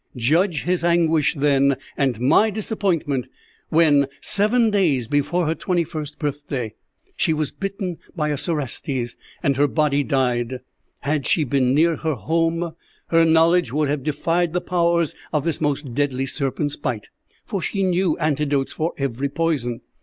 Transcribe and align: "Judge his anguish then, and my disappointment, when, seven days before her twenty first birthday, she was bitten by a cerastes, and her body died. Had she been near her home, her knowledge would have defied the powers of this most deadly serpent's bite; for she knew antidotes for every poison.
"Judge 0.17 0.63
his 0.63 0.83
anguish 0.83 1.35
then, 1.37 1.77
and 1.95 2.19
my 2.19 2.49
disappointment, 2.49 3.27
when, 3.69 4.07
seven 4.19 4.71
days 4.71 5.07
before 5.07 5.45
her 5.45 5.53
twenty 5.53 5.83
first 5.83 6.17
birthday, 6.17 6.73
she 7.15 7.33
was 7.33 7.51
bitten 7.51 7.99
by 8.15 8.29
a 8.29 8.35
cerastes, 8.35 9.15
and 9.43 9.57
her 9.57 9.67
body 9.67 10.01
died. 10.03 10.61
Had 11.01 11.27
she 11.27 11.43
been 11.43 11.75
near 11.75 11.97
her 11.97 12.15
home, 12.15 12.73
her 13.09 13.23
knowledge 13.25 13.71
would 13.71 13.89
have 13.89 14.01
defied 14.01 14.53
the 14.53 14.59
powers 14.61 15.13
of 15.31 15.43
this 15.43 15.61
most 15.61 15.93
deadly 15.93 16.25
serpent's 16.25 16.75
bite; 16.75 17.09
for 17.45 17.61
she 17.61 17.83
knew 17.83 18.17
antidotes 18.17 18.73
for 18.73 18.93
every 18.97 19.29
poison. 19.29 19.81